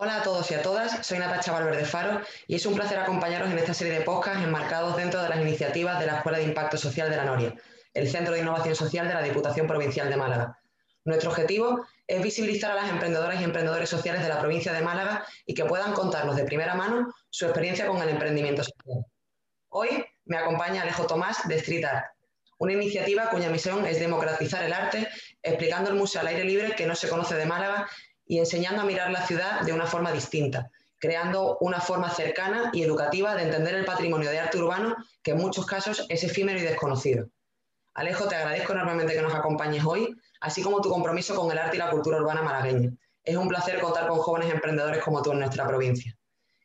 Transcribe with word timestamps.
días, 0.00 1.06
soy 1.06 1.18
Natacha 1.18 1.52
Valverde 1.52 1.84
Faro 1.84 2.20
y 2.46 2.54
es 2.54 2.66
un 2.66 2.74
placer 2.74 2.98
acompañaros 2.98 3.50
en 3.50 3.58
esta 3.58 3.74
serie 3.74 3.98
de 3.98 4.00
podcasts 4.00 4.42
enmarcados 4.42 4.96
dentro 4.96 5.22
de 5.22 5.28
las 5.28 5.40
iniciativas 5.40 6.00
de 6.00 6.06
la 6.06 6.16
Escuela 6.16 6.38
de 6.38 6.44
Impacto 6.44 6.76
Social 6.76 7.10
de 7.10 7.16
la 7.16 7.24
Noria, 7.24 7.54
el 7.94 8.08
Centro 8.08 8.34
de 8.34 8.40
Innovación 8.40 8.74
Social 8.74 9.08
de 9.08 9.14
la 9.14 9.22
Diputación 9.22 9.66
Provincial 9.66 10.08
de 10.08 10.16
Málaga. 10.16 10.58
Nuestro 11.04 11.30
objetivo 11.30 11.86
es 12.06 12.22
visibilizar 12.22 12.70
a 12.70 12.74
las 12.74 12.90
emprendedoras 12.90 13.40
y 13.40 13.44
emprendedores 13.44 13.88
sociales 13.88 14.22
de 14.22 14.28
la 14.28 14.40
provincia 14.40 14.72
de 14.72 14.82
Málaga 14.82 15.24
y 15.46 15.54
que 15.54 15.64
puedan 15.64 15.92
contarnos 15.92 16.36
de 16.36 16.44
primera 16.44 16.74
mano 16.74 17.12
su 17.28 17.44
experiencia 17.46 17.86
con 17.86 18.00
el 18.02 18.08
emprendimiento 18.08 18.62
social. 18.62 19.04
Hoy 19.68 20.04
me 20.24 20.36
acompaña 20.36 20.82
Alejo 20.82 21.06
Tomás 21.06 21.46
de 21.46 21.56
Street 21.56 21.84
Art, 21.84 22.06
una 22.58 22.72
iniciativa 22.72 23.30
cuya 23.30 23.48
misión 23.48 23.86
es 23.86 24.00
democratizar 24.00 24.62
el 24.64 24.72
arte, 24.72 25.08
explicando 25.42 25.90
el 25.90 25.96
museo 25.96 26.20
al 26.20 26.26
aire 26.28 26.44
libre 26.44 26.74
que 26.74 26.86
no 26.86 26.94
se 26.94 27.08
conoce 27.08 27.34
de 27.34 27.46
Málaga 27.46 27.86
y 28.30 28.38
enseñando 28.38 28.82
a 28.82 28.84
mirar 28.84 29.10
la 29.10 29.26
ciudad 29.26 29.62
de 29.62 29.72
una 29.72 29.86
forma 29.86 30.12
distinta, 30.12 30.70
creando 31.00 31.58
una 31.60 31.80
forma 31.80 32.08
cercana 32.10 32.70
y 32.72 32.84
educativa 32.84 33.34
de 33.34 33.42
entender 33.42 33.74
el 33.74 33.84
patrimonio 33.84 34.30
de 34.30 34.38
arte 34.38 34.56
urbano 34.56 34.94
que 35.20 35.32
en 35.32 35.38
muchos 35.38 35.66
casos 35.66 36.06
es 36.08 36.22
efímero 36.22 36.60
y 36.60 36.62
desconocido. 36.62 37.28
Alejo, 37.92 38.28
te 38.28 38.36
agradezco 38.36 38.72
enormemente 38.72 39.14
que 39.14 39.22
nos 39.22 39.34
acompañes 39.34 39.84
hoy, 39.84 40.14
así 40.40 40.62
como 40.62 40.80
tu 40.80 40.88
compromiso 40.90 41.34
con 41.34 41.50
el 41.50 41.58
arte 41.58 41.74
y 41.74 41.80
la 41.80 41.90
cultura 41.90 42.18
urbana 42.18 42.40
malagueña. 42.40 42.92
Es 43.24 43.34
un 43.34 43.48
placer 43.48 43.80
contar 43.80 44.06
con 44.06 44.18
jóvenes 44.18 44.54
emprendedores 44.54 45.02
como 45.02 45.22
tú 45.22 45.32
en 45.32 45.40
nuestra 45.40 45.66
provincia. 45.66 46.16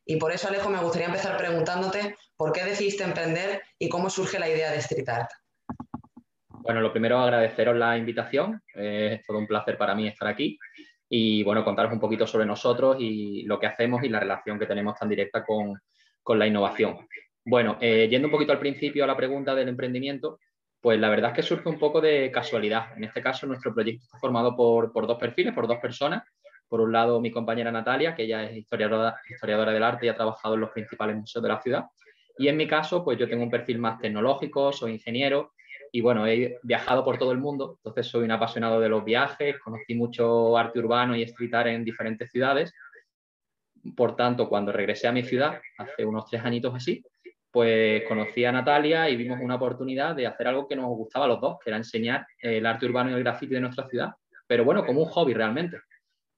Y 0.05 0.17
por 0.17 0.31
eso, 0.31 0.47
Alejo, 0.47 0.69
me 0.69 0.77
gustaría 0.77 1.07
empezar 1.07 1.35
preguntándote 1.35 2.15
por 2.37 2.51
qué 2.51 2.63
decidiste 2.63 3.03
emprender 3.03 3.63
y 3.79 3.89
cómo 3.89 4.11
surge 4.11 4.37
la 4.37 4.47
idea 4.47 4.69
de 4.69 4.77
Street 4.77 5.09
Art. 5.09 5.31
Bueno, 6.61 6.81
lo 6.81 6.91
primero 6.91 7.17
agradeceros 7.17 7.75
la 7.75 7.97
invitación. 7.97 8.61
es 8.75 9.25
todo 9.25 9.39
un 9.39 9.47
placer 9.47 9.79
para 9.79 9.95
mí 9.95 10.07
estar 10.07 10.27
aquí 10.27 10.59
y 11.09 11.43
bueno, 11.43 11.63
contaros 11.63 11.93
un 11.93 11.99
poquito 11.99 12.25
sobre 12.25 12.45
nosotros 12.45 12.97
y 12.99 13.43
lo 13.43 13.59
que 13.59 13.67
hacemos 13.67 14.03
y 14.03 14.09
la 14.09 14.19
relación 14.19 14.57
que 14.57 14.65
tenemos 14.65 14.97
tan 14.97 15.09
directa 15.09 15.43
con, 15.43 15.79
la 16.37 16.47
innovación. 16.47 17.07
Bueno, 17.45 17.77
eh, 17.79 18.07
yendo 18.09 18.27
un 18.27 18.31
poquito 18.31 18.51
al 18.51 18.59
principio 18.59 19.03
a 19.03 19.07
la 19.07 19.15
pregunta 19.15 19.53
del 19.53 19.69
emprendimiento, 19.69 20.39
pues 20.81 20.99
la 20.99 21.09
verdad 21.09 21.31
es 21.31 21.35
que 21.35 21.43
surge 21.43 21.69
un 21.69 21.77
poco 21.77 22.01
de 22.01 22.31
casualidad. 22.31 22.97
En 22.97 23.03
este 23.03 23.21
caso, 23.21 23.45
nuestro 23.45 23.73
proyecto 23.73 24.03
está 24.05 24.17
formado 24.17 24.55
por, 24.55 24.91
dos 24.91 25.17
perfiles, 25.19 25.53
por 25.53 25.67
dos 25.67 25.77
personas. 25.77 26.23
Por 26.67 26.81
un 26.81 26.91
lado, 26.91 27.21
mi 27.21 27.29
compañera 27.29 27.71
Natalia, 27.71 28.15
que 28.15 28.23
ella 28.23 28.43
es 28.43 28.57
historiadora, 28.57 29.15
historiadora 29.29 29.71
del 29.71 29.83
arte 29.83 30.07
y 30.07 30.09
ha 30.09 30.15
trabajado 30.15 30.55
en 30.55 30.61
los 30.61 30.71
principales 30.71 31.15
museos 31.15 31.43
de 31.43 31.49
la 31.49 31.61
ciudad. 31.61 31.85
Y 32.37 32.47
en 32.47 32.57
mi 32.57 32.67
caso, 32.67 33.03
pues 33.03 33.19
yo 33.19 33.29
tengo 33.29 33.43
un 33.43 33.51
perfil 33.51 33.77
más 33.77 33.99
tecnológico, 33.99 34.73
soy 34.73 34.93
ingeniero 34.93 35.53
y 35.95 36.01
bueno, 36.01 36.27
he 36.27 36.59
viajado 36.61 37.05
por 37.05 37.17
todo 37.17 37.31
el 37.31 37.37
mundo, 37.37 37.75
entonces 37.77 38.07
soy 38.07 38.25
un 38.25 38.31
apasionado 38.31 38.81
de 38.81 38.89
los 38.89 39.05
viajes, 39.05 39.57
conocí 39.59 39.95
mucho 39.95 40.57
arte 40.57 40.79
urbano 40.79 41.15
y 41.15 41.23
street 41.23 41.53
art 41.53 41.67
en 41.67 41.85
diferentes 41.85 42.29
ciudades. 42.29 42.73
Por 43.95 44.17
tanto, 44.17 44.49
cuando 44.49 44.73
regresé 44.73 45.07
a 45.07 45.13
mi 45.13 45.23
ciudad, 45.23 45.61
hace 45.77 46.03
unos 46.03 46.25
tres 46.25 46.43
añitos 46.43 46.75
así, 46.75 47.01
pues 47.49 48.03
conocí 48.09 48.43
a 48.43 48.51
Natalia 48.51 49.09
y 49.09 49.15
vimos 49.15 49.39
una 49.41 49.55
oportunidad 49.55 50.17
de 50.17 50.27
hacer 50.27 50.49
algo 50.49 50.67
que 50.67 50.75
nos 50.75 50.87
gustaba 50.87 51.23
a 51.23 51.29
los 51.29 51.39
dos, 51.39 51.59
que 51.63 51.69
era 51.69 51.77
enseñar 51.77 52.27
el 52.39 52.65
arte 52.65 52.87
urbano 52.87 53.11
y 53.11 53.13
el 53.13 53.23
graffiti 53.23 53.53
de 53.53 53.61
nuestra 53.61 53.87
ciudad, 53.87 54.09
pero 54.47 54.65
bueno, 54.65 54.85
como 54.85 55.01
un 55.01 55.09
hobby 55.09 55.33
realmente. 55.33 55.79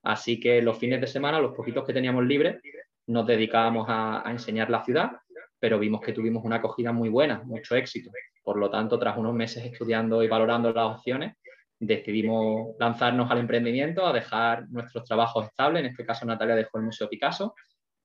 Así 0.04 0.40
que 0.40 0.62
los 0.62 0.78
fines 0.78 1.02
de 1.02 1.08
semana, 1.08 1.40
los 1.40 1.56
poquitos 1.56 1.84
que 1.84 1.94
teníamos 1.94 2.24
libres, 2.26 2.62
nos 3.08 3.26
dedicábamos 3.26 3.88
a, 3.90 4.22
a 4.24 4.30
enseñar 4.30 4.70
la 4.70 4.84
ciudad, 4.84 5.14
pero 5.60 5.80
vimos 5.80 6.02
que 6.02 6.14
tuvimos 6.14 6.44
una 6.44 6.58
acogida 6.58 6.92
muy 6.92 7.10
buena, 7.10 7.42
mucho 7.44 7.76
éxito. 7.76 8.12
Por 8.44 8.58
lo 8.58 8.70
tanto, 8.70 8.98
tras 9.00 9.18
unos 9.18 9.34
meses 9.34 9.66
estudiando 9.66 10.24
y 10.24 10.28
valorando 10.28 10.72
las 10.72 10.98
opciones, 10.98 11.36
decidimos 11.80 12.76
lanzarnos 12.80 13.30
al 13.30 13.40
emprendimiento, 13.40 14.06
a 14.06 14.14
dejar 14.14 14.70
nuestros 14.70 15.04
trabajos 15.04 15.46
estables. 15.46 15.82
En 15.82 15.90
este 15.90 16.06
caso, 16.06 16.26
Natalia 16.26 16.56
dejó 16.56 16.78
el 16.78 16.86
Museo 16.86 17.10
Picasso, 17.10 17.56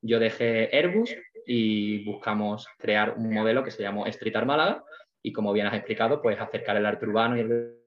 yo 0.01 0.19
dejé 0.19 0.69
Airbus 0.73 1.15
y 1.47 2.05
buscamos 2.05 2.67
crear 2.79 3.15
un 3.17 3.33
modelo 3.33 3.63
que 3.63 3.71
se 3.71 3.83
llamó 3.83 4.07
Street 4.07 4.35
Art 4.35 4.47
Málaga 4.47 4.85
y 5.23 5.33
como 5.33 5.53
bien 5.53 5.67
has 5.69 5.75
explicado, 5.75 6.21
pues 6.21 6.41
acercar 6.41 6.77
el 6.77 6.87
arte 6.87 7.07
urbano 7.07 7.37
y 7.37 7.41
el 7.41 7.79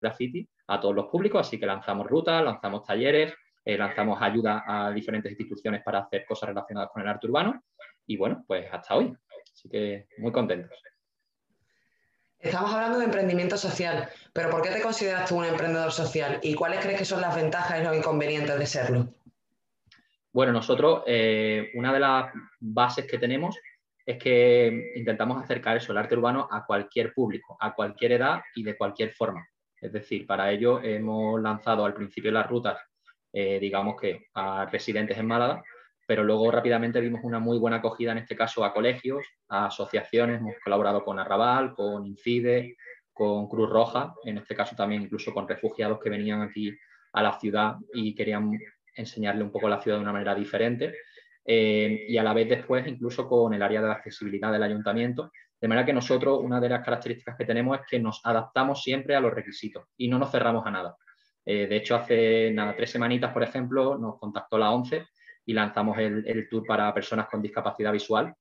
graffiti 0.00 0.48
a 0.66 0.80
todos 0.80 0.94
los 0.94 1.06
públicos, 1.06 1.46
así 1.46 1.58
que 1.58 1.66
lanzamos 1.66 2.06
rutas, 2.06 2.42
lanzamos 2.42 2.84
talleres, 2.84 3.32
eh, 3.64 3.78
lanzamos 3.78 4.20
ayuda 4.20 4.64
a 4.66 4.90
diferentes 4.90 5.30
instituciones 5.30 5.82
para 5.82 6.00
hacer 6.00 6.24
cosas 6.26 6.48
relacionadas 6.48 6.90
con 6.92 7.02
el 7.02 7.08
arte 7.08 7.26
urbano 7.28 7.62
y 8.06 8.16
bueno, 8.16 8.44
pues 8.46 8.66
hasta 8.72 8.94
hoy. 8.94 9.16
Así 9.52 9.68
que 9.68 10.06
muy 10.18 10.32
contentos. 10.32 10.70
Estamos 12.38 12.74
hablando 12.74 12.98
de 12.98 13.06
emprendimiento 13.06 13.56
social, 13.56 14.08
pero 14.34 14.50
¿por 14.50 14.60
qué 14.60 14.68
te 14.68 14.82
consideras 14.82 15.28
tú 15.28 15.36
un 15.36 15.46
emprendedor 15.46 15.90
social 15.92 16.40
y 16.42 16.54
cuáles 16.54 16.80
crees 16.80 16.98
que 16.98 17.04
son 17.06 17.22
las 17.22 17.34
ventajas 17.34 17.80
y 17.80 17.84
los 17.84 17.96
inconvenientes 17.96 18.58
de 18.58 18.66
serlo? 18.66 19.14
Bueno, 20.30 20.52
nosotros, 20.52 21.04
eh, 21.06 21.70
una 21.74 21.92
de 21.92 22.00
las 22.00 22.32
bases 22.60 23.06
que 23.06 23.18
tenemos 23.18 23.56
es 24.04 24.18
que 24.18 24.92
intentamos 24.96 25.42
acercar 25.42 25.78
eso, 25.78 25.92
el 25.92 25.98
arte 25.98 26.16
urbano, 26.16 26.46
a 26.50 26.66
cualquier 26.66 27.14
público, 27.14 27.56
a 27.60 27.74
cualquier 27.74 28.12
edad 28.12 28.42
y 28.54 28.62
de 28.62 28.76
cualquier 28.76 29.12
forma. 29.12 29.48
Es 29.80 29.92
decir, 29.92 30.26
para 30.26 30.50
ello 30.50 30.82
hemos 30.82 31.40
lanzado 31.40 31.84
al 31.84 31.94
principio 31.94 32.30
las 32.30 32.46
rutas, 32.46 32.78
eh, 33.32 33.58
digamos 33.58 33.98
que 33.98 34.26
a 34.34 34.66
residentes 34.66 35.16
en 35.16 35.26
Málaga, 35.26 35.62
pero 36.06 36.24
luego 36.24 36.50
rápidamente 36.50 37.00
vimos 37.00 37.20
una 37.24 37.38
muy 37.38 37.58
buena 37.58 37.78
acogida, 37.78 38.12
en 38.12 38.18
este 38.18 38.36
caso 38.36 38.64
a 38.64 38.72
colegios, 38.72 39.24
a 39.48 39.66
asociaciones, 39.66 40.40
hemos 40.40 40.54
colaborado 40.62 41.04
con 41.04 41.18
Arrabal, 41.18 41.74
con 41.74 42.06
Incide, 42.06 42.76
con 43.12 43.48
Cruz 43.48 43.70
Roja, 43.70 44.14
en 44.24 44.38
este 44.38 44.54
caso 44.54 44.74
también 44.76 45.02
incluso 45.02 45.32
con 45.32 45.48
refugiados 45.48 46.00
que 46.00 46.10
venían 46.10 46.42
aquí 46.42 46.76
a 47.12 47.22
la 47.22 47.38
ciudad 47.38 47.76
y 47.92 48.14
querían 48.14 48.50
enseñarle 48.96 49.44
un 49.44 49.52
poco 49.52 49.68
la 49.68 49.80
ciudad 49.80 49.98
de 49.98 50.02
una 50.02 50.12
manera 50.12 50.34
diferente. 50.34 50.94
Eh, 51.46 52.06
y 52.08 52.16
a 52.16 52.22
la 52.22 52.32
vez 52.32 52.48
después 52.48 52.86
incluso 52.86 53.28
con 53.28 53.52
el 53.52 53.62
área 53.62 53.82
de 53.82 53.90
accesibilidad 53.90 54.50
del 54.50 54.62
ayuntamiento. 54.62 55.30
De 55.60 55.68
manera 55.68 55.86
que 55.86 55.92
nosotros 55.92 56.40
una 56.42 56.60
de 56.60 56.68
las 56.68 56.84
características 56.84 57.36
que 57.36 57.44
tenemos 57.44 57.78
es 57.78 57.86
que 57.86 58.00
nos 58.00 58.20
adaptamos 58.24 58.82
siempre 58.82 59.14
a 59.14 59.20
los 59.20 59.32
requisitos 59.32 59.84
y 59.96 60.08
no 60.08 60.18
nos 60.18 60.30
cerramos 60.30 60.66
a 60.66 60.70
nada. 60.70 60.96
Eh, 61.44 61.66
de 61.66 61.76
hecho, 61.76 61.96
hace 61.96 62.50
nada, 62.52 62.74
tres 62.74 62.90
semanitas, 62.90 63.32
por 63.32 63.42
ejemplo, 63.42 63.98
nos 63.98 64.18
contactó 64.18 64.58
la 64.58 64.70
ONCE 64.70 65.06
y 65.46 65.52
lanzamos 65.52 65.98
el, 65.98 66.48
tour 66.48 66.64
para 66.66 66.92
personas 66.94 67.28
con 67.28 67.42
discapacidad 67.42 67.92
visual. 67.92 68.34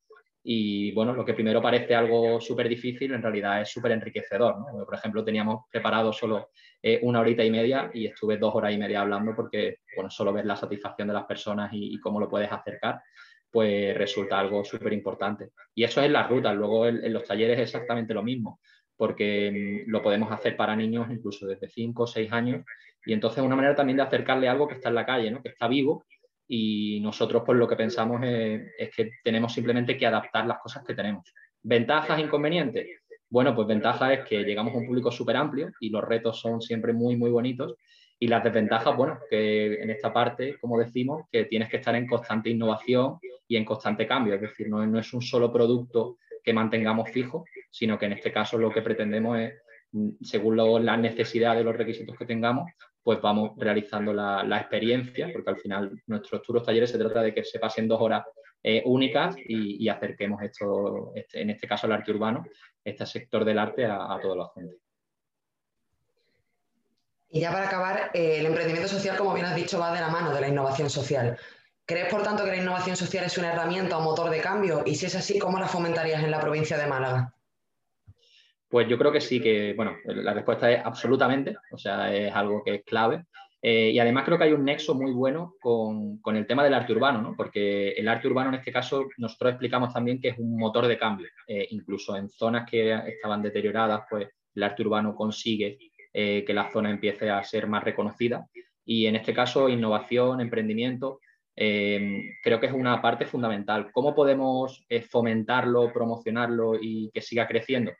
Y 0.45 0.91
bueno, 0.91 1.13
lo 1.13 1.23
que 1.23 1.33
primero 1.33 1.61
parece 1.61 1.95
algo 1.95 2.39
súper 2.41 2.67
difícil, 2.67 3.13
en 3.13 3.21
realidad 3.21 3.61
es 3.61 3.69
súper 3.69 3.93
enriquecedor. 3.93 4.55
Por 4.85 4.93
ejemplo, 4.93 5.23
teníamos 5.23 5.65
preparado 5.71 6.11
solo 6.11 6.49
eh, 6.81 6.99
una 7.01 7.21
horita 7.21 7.45
y 7.45 7.51
media 7.51 7.89
y 7.93 8.07
estuve 8.07 8.37
dos 8.37 8.53
horas 8.53 8.73
y 8.73 8.77
media 8.77 9.01
hablando 9.01 9.33
porque, 9.35 9.77
bueno, 9.95 10.09
solo 10.09 10.33
ver 10.33 10.45
la 10.45 10.57
satisfacción 10.57 11.07
de 11.07 11.13
las 11.13 11.25
personas 11.25 11.69
y, 11.73 11.97
cómo 11.99 12.19
lo 12.19 12.29
puedes 12.29 12.51
acercar, 12.51 13.01
pues 13.49 13.95
resulta 13.97 14.37
algo 14.37 14.65
súper 14.65 14.91
importante. 14.91 15.51
Y 15.73 15.85
eso 15.85 16.01
es 16.01 16.11
la 16.11 16.27
ruta. 16.27 16.53
Luego 16.53 16.87
en, 16.87 17.13
los 17.13 17.23
talleres 17.23 17.57
es 17.57 17.63
exactamente 17.63 18.13
lo 18.13 18.23
mismo, 18.23 18.59
porque 18.97 19.85
mm, 19.85 19.89
lo 19.89 20.01
podemos 20.01 20.29
hacer 20.31 20.57
para 20.57 20.75
niños 20.75 21.07
incluso 21.09 21.47
desde 21.47 21.69
5 21.69 22.03
o 22.03 22.07
6 22.07 22.31
años. 22.33 22.65
Y 23.05 23.13
entonces 23.13 23.39
es 23.39 23.45
una 23.45 23.55
manera 23.55 23.75
también 23.75 23.97
de 23.97 24.03
acercarle 24.03 24.49
algo 24.49 24.67
que 24.67 24.75
está 24.75 24.89
en 24.89 24.95
la 24.95 25.05
calle, 25.05 25.31
¿no? 25.31 25.41
que 25.41 25.49
está 25.49 25.69
vivo 25.69 26.05
y 26.47 26.99
nosotros 27.01 27.43
pues 27.45 27.57
lo 27.57 27.67
que 27.67 27.75
pensamos 27.75 28.21
es, 28.23 28.95
que 28.95 29.11
tenemos 29.23 29.53
simplemente 29.53 29.97
que 29.97 30.05
adaptar 30.05 30.45
las 30.45 30.59
cosas 30.59 30.83
que 30.85 30.93
tenemos. 30.93 31.33
¿Ventajas, 31.61 32.19
inconvenientes? 32.19 32.87
Bueno, 33.29 33.55
pues 33.55 33.67
ventaja 33.67 34.13
es 34.13 34.25
que 34.25 34.43
llegamos 34.43 34.73
a 34.73 34.77
un 34.77 34.85
público 34.85 35.11
súper 35.11 35.37
amplio 35.37 35.71
y 35.79 35.89
los 35.89 36.03
retos 36.03 36.39
son 36.39 36.61
siempre 36.61 36.93
muy, 36.93 37.15
muy 37.15 37.31
bonitos. 37.31 37.75
Y 38.19 38.27
las 38.27 38.43
desventajas, 38.43 38.95
bueno, 38.95 39.19
que 39.29 39.81
en 39.81 39.89
esta 39.89 40.13
parte, 40.13 40.57
como 40.59 40.77
decimos, 40.77 41.23
que 41.31 41.45
tienes 41.45 41.69
que 41.69 41.77
estar 41.77 41.95
en 41.95 42.07
constante 42.07 42.49
innovación 42.49 43.17
y 43.47 43.57
en 43.57 43.65
constante 43.65 44.05
cambio. 44.05 44.35
Es 44.35 44.41
decir, 44.41 44.69
no, 44.69 44.85
no 44.85 44.99
es 44.99 45.13
un 45.13 45.21
solo 45.21 45.51
producto 45.51 46.17
que 46.43 46.53
mantengamos 46.53 47.09
fijo, 47.09 47.45
sino 47.71 47.97
que 47.97 48.05
en 48.05 48.13
este 48.13 48.31
caso 48.31 48.57
lo 48.57 48.69
que 48.69 48.81
pretendemos 48.81 49.39
es, 49.39 49.53
según 50.21 50.57
las 50.85 50.99
necesidades 50.99 51.59
de 51.59 51.63
los 51.63 51.75
requisitos 51.75 52.17
que 52.17 52.25
tengamos, 52.25 52.69
pues 53.03 53.21
vamos 53.21 53.51
realizando 53.57 54.13
la, 54.13 54.57
experiencia, 54.59 55.29
porque 55.31 55.49
al 55.49 55.57
final 55.57 56.01
nuestros 56.07 56.41
turos 56.41 56.63
talleres 56.63 56.89
se 56.89 56.97
trata 56.97 57.21
de 57.21 57.33
que 57.33 57.43
se 57.43 57.59
pasen 57.59 57.87
dos 57.87 58.01
horas 58.01 58.25
únicas 58.85 59.35
y, 59.45 59.89
acerquemos 59.89 60.41
esto, 60.41 61.11
este, 61.13 61.41
en 61.41 61.49
este 61.49 61.67
caso 61.67 61.85
el 61.85 61.91
arte 61.91 62.11
urbano, 62.11 62.45
este 62.83 63.05
sector 63.05 63.43
del 63.43 63.59
arte 63.59 63.85
a, 63.85 64.17
toda 64.21 64.35
la 64.35 64.49
gente. 64.55 64.77
Y 67.29 67.41
ya 67.41 67.51
para 67.51 67.67
acabar, 67.67 68.11
eh, 68.13 68.37
el 68.39 68.45
emprendimiento 68.45 68.87
social, 68.87 69.17
como 69.17 69.33
bien 69.33 69.47
has 69.47 69.55
dicho, 69.55 69.79
va 69.79 69.93
de 69.93 69.99
la 69.99 70.09
mano 70.09 70.33
de 70.33 70.39
la 70.39 70.47
innovación 70.47 70.89
social. 70.89 71.37
¿Crees, 71.85 72.07
por 72.07 72.23
tanto, 72.23 72.45
que 72.45 72.51
la 72.51 72.57
innovación 72.57 72.95
social 72.95 73.25
es 73.25 73.37
una 73.37 73.51
herramienta 73.51 73.97
o 73.97 74.01
motor 74.01 74.29
de 74.29 74.39
cambio? 74.39 74.83
Y 74.85 74.95
si 74.95 75.07
es 75.07 75.15
así, 75.15 75.39
¿cómo 75.39 75.59
la 75.59 75.67
fomentarías 75.67 76.23
en 76.23 76.31
la 76.31 76.39
provincia 76.39 76.77
de 76.77 76.87
Málaga? 76.87 77.33
Pues 78.73 78.87
yo 78.87 78.97
creo 78.97 79.11
que 79.11 79.21
sí, 79.21 79.39
que 79.39 79.75
bueno, 79.75 79.97
la 80.03 80.33
respuesta 80.33 80.71
es 80.71 80.83
absolutamente, 80.83 81.55
o 81.69 81.77
sea, 81.77 82.11
es 82.11 82.33
algo 82.33 82.63
que 82.63 82.73
es 82.73 82.83
clave. 82.83 83.23
Eh, 83.61 83.91
y 83.91 83.99
además 83.99 84.25
creo 84.25 84.35
que 84.35 84.45
hay 84.45 84.51
un 84.51 84.65
nexo 84.65 84.95
muy 84.95 85.11
bueno 85.11 85.53
con, 85.61 86.19
el 86.35 86.47
tema 86.47 86.63
del 86.63 86.73
arte 86.73 86.91
urbano, 86.91 87.21
¿no? 87.21 87.35
porque 87.37 87.89
el 87.89 88.07
arte 88.07 88.27
urbano 88.27 88.49
en 88.49 88.55
este 88.55 88.71
caso 88.71 89.05
nosotros 89.19 89.51
explicamos 89.51 89.93
también 89.93 90.19
que 90.19 90.29
es 90.29 90.39
un 90.39 90.57
motor 90.57 90.87
de 90.87 90.97
cambio. 90.97 91.27
Eh, 91.45 91.67
incluso 91.69 92.17
en 92.17 92.29
zonas 92.29 92.67
que 92.67 92.95
estaban 93.09 93.43
deterioradas, 93.43 94.05
pues 94.09 94.27
el 94.55 94.63
arte 94.63 94.81
urbano 94.81 95.13
consigue 95.13 95.77
eh, 96.11 96.43
que 96.43 96.53
la 96.55 96.71
zona 96.71 96.89
empiece 96.89 97.29
a 97.29 97.43
ser 97.43 97.67
más 97.67 97.83
reconocida. 97.83 98.47
Y 98.83 99.05
en 99.05 99.17
este 99.17 99.35
caso, 99.35 99.69
innovación, 99.69 100.41
emprendimiento, 100.41 101.19
creo 101.55 102.59
que 102.59 102.65
es 102.65 102.73
una 102.73 102.99
parte 103.03 103.25
fundamental. 103.27 103.91
¿Cómo 103.91 104.15
podemos 104.15 104.83
fomentarlo, 105.11 105.93
promocionarlo 105.93 106.73
y 106.81 107.11
que 107.13 107.21
siga 107.21 107.47
creciendo? 107.47 107.91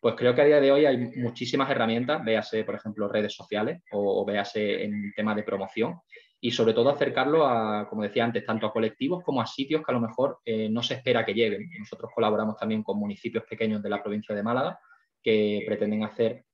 Pues 0.00 0.14
creo 0.16 0.34
que 0.34 0.42
a 0.42 0.44
día 0.44 0.60
de 0.60 0.70
hoy 0.70 0.86
hay 0.86 0.96
muchísimas 1.16 1.68
herramientas, 1.70 2.24
véase, 2.24 2.64
por 2.64 2.76
ejemplo, 2.76 3.08
redes 3.08 3.34
sociales 3.34 3.82
o, 3.90 4.24
véase 4.24 4.84
en 4.84 5.12
tema 5.14 5.34
de 5.34 5.42
promoción 5.42 6.00
y 6.40 6.52
sobre 6.52 6.72
todo 6.72 6.90
acercarlo 6.90 7.44
a, 7.44 7.88
como 7.88 8.04
decía 8.04 8.24
antes, 8.24 8.44
tanto 8.46 8.66
a 8.66 8.72
colectivos 8.72 9.24
como 9.24 9.42
a 9.42 9.46
sitios 9.46 9.84
que 9.84 9.90
a 9.90 9.94
lo 9.94 10.00
mejor 10.00 10.38
eh, 10.44 10.68
no 10.68 10.84
se 10.84 10.94
espera 10.94 11.24
que 11.24 11.34
lleguen. 11.34 11.68
Nosotros 11.78 12.12
colaboramos 12.14 12.56
también 12.56 12.84
con 12.84 12.98
municipios 12.98 13.44
pequeños 13.44 13.82
de 13.82 13.88
la 13.88 14.00
provincia 14.00 14.34
de 14.34 14.42
Málaga 14.42 14.78
que 15.22 15.64
pretenden 15.66 16.04
hacer 16.04 16.44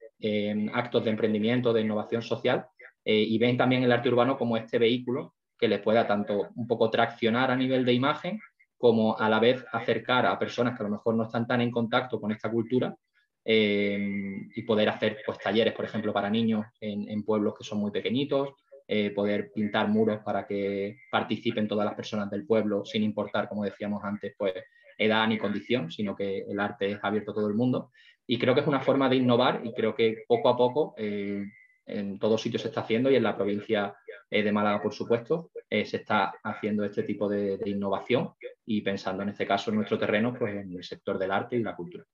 actos 0.72 1.04
de 1.04 1.10
emprendimiento, 1.10 1.74
de 1.74 1.82
innovación 1.82 2.22
social 2.22 2.64
y 3.04 3.36
ven 3.36 3.58
también 3.58 3.82
el 3.82 3.92
arte 3.92 4.08
urbano 4.08 4.38
como 4.38 4.56
este 4.56 4.78
vehículo 4.78 5.34
que 5.58 5.68
le 5.68 5.80
pueda 5.80 6.06
tanto 6.06 6.48
un 6.54 6.66
poco 6.66 6.88
traccionar 6.88 7.50
a 7.50 7.56
nivel 7.56 7.84
de 7.84 7.92
imagen 7.92 8.40
como 8.78 9.18
a 9.18 9.28
la 9.28 9.38
vez 9.38 9.64
acercar 9.72 10.24
a 10.24 10.38
personas 10.38 10.76
que 10.76 10.82
a 10.82 10.86
lo 10.86 10.92
mejor 10.92 11.14
no 11.14 11.24
están 11.24 11.46
tan 11.46 11.60
en 11.60 11.70
contacto 11.70 12.20
con 12.20 12.32
esta 12.32 12.50
cultura 12.50 12.88
eh, 12.88 13.13
y 13.46 14.62
poder 14.62 14.88
hacer 14.88 15.18
pues, 15.24 15.38
talleres, 15.38 15.74
por 15.74 15.84
ejemplo, 15.84 16.12
para 16.12 16.30
niños 16.30 16.64
en, 16.80 17.22
pueblos 17.24 17.54
que 17.58 17.64
son 17.64 17.78
muy 17.78 17.90
pequeñitos, 17.90 18.54
eh, 18.86 19.10
poder 19.12 19.50
pintar 19.50 19.88
muros 19.88 20.20
para 20.22 20.46
que 20.46 20.98
participen 21.10 21.66
todas 21.66 21.86
las 21.86 21.94
personas 21.94 22.30
del 22.30 22.44
pueblo 22.44 22.84
sin 22.84 23.02
importar, 23.02 23.48
como 23.48 23.64
decíamos 23.64 24.04
antes, 24.04 24.34
pues 24.36 24.52
edad 24.98 25.26
ni 25.26 25.38
condición, 25.38 25.90
sino 25.90 26.14
que 26.14 26.40
el 26.40 26.60
arte 26.60 26.90
es 26.90 26.98
abierto 27.02 27.30
a 27.30 27.34
todo 27.34 27.48
el 27.48 27.54
mundo. 27.54 27.90
Y 28.26 28.38
creo 28.38 28.54
que 28.54 28.60
es 28.60 28.66
una 28.66 28.80
forma 28.80 29.08
de 29.08 29.16
innovar 29.16 29.62
y 29.64 29.72
creo 29.72 29.94
que 29.94 30.24
poco 30.28 30.50
a 30.50 30.56
poco 30.56 30.94
eh, 30.98 31.44
en 31.86 32.18
todos 32.18 32.42
sitios 32.42 32.60
se 32.60 32.68
está 32.68 32.82
haciendo 32.82 33.10
y 33.10 33.16
en 33.16 33.22
la 33.22 33.36
provincia 33.36 33.94
eh, 34.30 34.42
de 34.42 34.52
Málaga, 34.52 34.82
por 34.82 34.92
supuesto, 34.92 35.50
se 35.70 35.96
está 35.96 36.34
haciendo 36.44 36.84
este 36.84 37.02
tipo 37.02 37.28
de, 37.28 37.58
innovación 37.64 38.34
y 38.66 38.82
pensando 38.82 39.22
en 39.22 39.30
este 39.30 39.46
caso 39.46 39.70
en 39.70 39.76
nuestro 39.76 39.98
terreno, 39.98 40.34
pues 40.38 40.54
en 40.54 40.72
el 40.72 40.84
sector 40.84 41.18
del 41.18 41.32
arte 41.32 41.56
y 41.56 41.62
la 41.62 41.74
cultura. 41.74 42.04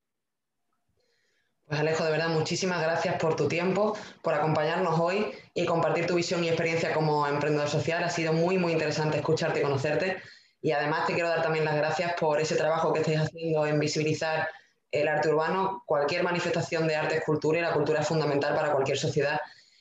Pues 1.70 1.82
Alejo, 1.82 2.02
de 2.02 2.10
verdad, 2.10 2.30
muchísimas 2.30 2.82
gracias 2.82 3.14
por 3.14 3.36
tu 3.36 3.46
tiempo, 3.46 3.96
por 4.22 4.34
acompañarnos 4.34 4.98
hoy 4.98 5.30
y 5.54 5.66
compartir 5.66 6.04
tu 6.04 6.16
visión 6.16 6.42
y 6.42 6.48
experiencia 6.48 6.92
como 6.92 7.28
emprendedor 7.28 7.68
social. 7.68 8.02
Ha 8.02 8.10
sido 8.10 8.32
muy, 8.32 8.58
muy 8.58 8.72
interesante 8.72 9.18
escucharte 9.18 9.60
y 9.60 9.62
conocerte. 9.62 10.16
Y 10.60 10.72
además 10.72 11.06
te 11.06 11.14
quiero 11.14 11.28
dar 11.28 11.42
también 11.42 11.64
las 11.64 11.76
gracias 11.76 12.14
por 12.18 12.40
ese 12.40 12.56
trabajo 12.56 12.92
que 12.92 12.98
estáis 12.98 13.20
haciendo 13.20 13.66
en 13.66 13.78
visibilizar 13.78 14.48
el 14.90 15.06
arte 15.06 15.28
urbano. 15.28 15.84
Cualquier 15.86 16.24
manifestación 16.24 16.88
de 16.88 16.96
arte 16.96 17.18
es 17.18 17.24
cultura 17.24 17.60
y 17.60 17.62
la 17.62 17.72
cultura 17.72 18.00
es 18.00 18.08
fundamental 18.08 18.56
para 18.56 18.72
cualquier 18.72 18.98
sociedad 18.98 19.38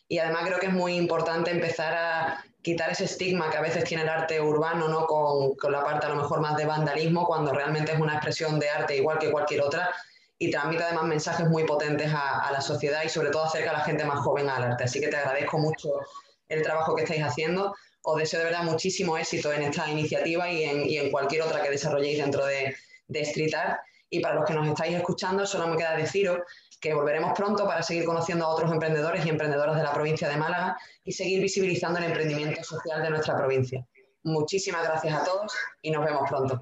y 0.08 0.20
además 0.20 0.44
creo 0.46 0.60
que 0.60 0.68
es 0.68 0.74
muy 0.74 0.94
importante 0.96 1.50
empezar 1.50 1.96
a 1.96 2.46
quitar 2.62 2.92
ese 2.92 3.06
estigma 3.06 3.50
que 3.50 3.58
a 3.58 3.62
veces 3.62 3.84
tiene 3.84 4.04
el 4.04 4.10
arte 4.10 4.40
urbano, 4.40 4.90
¿no? 4.90 5.08
Con, 5.08 5.56
con, 5.56 5.72
la 5.72 5.84
parte 5.84 6.06
a 6.06 6.10
lo 6.10 6.18
mejor 6.18 6.40
más 6.40 6.56
de 6.56 6.66
vandalismo, 6.66 7.26
cuando 7.26 7.52
realmente 7.52 7.94
es 7.94 8.00
una 8.00 8.14
expresión 8.14 8.60
de 8.60 8.70
arte 8.70 8.96
igual 8.96 9.18
que 9.18 9.32
cualquier 9.32 9.62
otra 9.62 9.90
y 10.40 10.50
transmite 10.50 10.84
además 10.84 11.04
mensajes 11.04 11.48
muy 11.48 11.66
potentes 11.66 12.12
a, 12.14 12.40
a, 12.48 12.52
la 12.52 12.62
sociedad 12.62 13.04
y 13.04 13.10
sobre 13.10 13.30
todo 13.30 13.44
acerca 13.44 13.72
a 13.72 13.74
la 13.74 13.82
gente 13.82 14.06
más 14.06 14.20
joven 14.20 14.50
al 14.50 14.64
arte. 14.64 14.86
Así 14.86 15.02
que 15.02 15.10
te 15.10 15.18
agradezco 15.18 15.60
mucho 15.60 15.90
el 16.48 16.64
trabajo 16.64 16.96
que 16.96 17.04
estáis 17.04 17.22
haciendo. 17.22 17.76
Os 18.02 18.18
deseo 18.18 18.40
de 18.40 18.46
verdad 18.46 18.64
muchísimo 18.64 19.18
éxito 19.18 19.52
en 19.52 19.64
esta 19.64 19.90
iniciativa 19.90 20.50
y 20.50 20.64
en, 20.64 20.90
y 20.90 20.98
en 20.98 21.12
cualquier 21.12 21.42
otra 21.42 21.62
que 21.62 21.70
desarrolléis 21.70 22.20
dentro 22.20 22.46
de, 22.46 22.76
de 23.08 23.22
Street 23.22 23.54
Art. 23.54 23.82
Y 24.10 24.22
para 24.22 24.36
los 24.36 24.46
que 24.46 24.54
nos 24.54 24.68
estáis 24.68 24.96
escuchando, 24.96 25.46
solo 25.46 25.68
me 25.68 25.78
queda 25.78 25.96
deciros 25.96 26.40
que 26.80 26.94
volveremos 26.94 27.34
pronto 27.36 27.66
para 27.66 27.84
seguir 27.84 28.06
conociendo 28.06 28.46
a 28.46 28.50
otros 28.50 28.72
emprendedores 28.72 29.26
y 29.26 29.30
emprendedoras 29.30 29.76
de 29.76 29.84
la 29.84 29.94
provincia 29.94 30.30
de 30.30 30.38
Málaga 30.38 30.78
y 31.04 31.12
seguir 31.12 31.42
visibilizando 31.42 32.00
el 32.00 32.06
emprendimiento 32.06 32.64
social 32.64 33.04
de 33.04 33.10
nuestra 33.10 33.36
provincia. 33.38 33.86
Muchísimas 34.24 34.84
gracias 34.84 35.14
a 35.14 35.24
todos 35.24 35.54
y 35.82 35.92
nos 35.92 36.06
vemos 36.06 36.30
pronto. 36.30 36.62